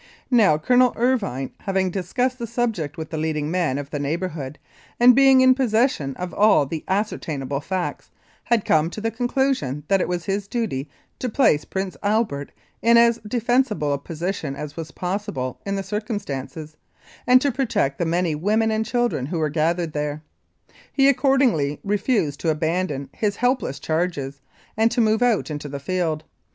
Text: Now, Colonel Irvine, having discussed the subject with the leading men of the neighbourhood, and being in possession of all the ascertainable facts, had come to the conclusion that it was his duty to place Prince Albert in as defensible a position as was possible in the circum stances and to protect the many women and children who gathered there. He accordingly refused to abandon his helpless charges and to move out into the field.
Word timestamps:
Now, 0.31 0.57
Colonel 0.57 0.93
Irvine, 0.95 1.51
having 1.59 1.91
discussed 1.91 2.39
the 2.39 2.47
subject 2.47 2.97
with 2.97 3.11
the 3.11 3.19
leading 3.19 3.51
men 3.51 3.77
of 3.77 3.91
the 3.91 3.99
neighbourhood, 3.99 4.57
and 4.99 5.13
being 5.15 5.41
in 5.41 5.53
possession 5.53 6.15
of 6.15 6.33
all 6.33 6.65
the 6.65 6.83
ascertainable 6.87 7.61
facts, 7.61 8.09
had 8.45 8.65
come 8.65 8.89
to 8.89 8.99
the 8.99 9.11
conclusion 9.11 9.83
that 9.89 10.01
it 10.01 10.07
was 10.07 10.25
his 10.25 10.47
duty 10.47 10.89
to 11.19 11.29
place 11.29 11.65
Prince 11.65 11.97
Albert 12.01 12.51
in 12.81 12.97
as 12.97 13.19
defensible 13.27 13.93
a 13.93 13.99
position 13.99 14.55
as 14.55 14.75
was 14.75 14.89
possible 14.89 15.61
in 15.67 15.75
the 15.75 15.83
circum 15.83 16.17
stances 16.17 16.77
and 17.27 17.39
to 17.39 17.51
protect 17.51 17.99
the 17.99 18.05
many 18.07 18.33
women 18.33 18.71
and 18.71 18.87
children 18.87 19.27
who 19.27 19.47
gathered 19.51 19.93
there. 19.93 20.23
He 20.91 21.07
accordingly 21.09 21.79
refused 21.83 22.39
to 22.39 22.49
abandon 22.49 23.09
his 23.13 23.35
helpless 23.35 23.79
charges 23.79 24.41
and 24.75 24.89
to 24.89 24.99
move 24.99 25.21
out 25.21 25.51
into 25.51 25.69
the 25.69 25.79
field. 25.79 26.23